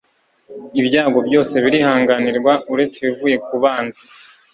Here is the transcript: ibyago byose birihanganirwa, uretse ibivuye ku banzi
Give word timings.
ibyago 0.79 1.19
byose 1.27 1.53
birihanganirwa, 1.63 2.53
uretse 2.73 2.95
ibivuye 3.01 3.35
ku 3.45 3.55
banzi 3.63 4.01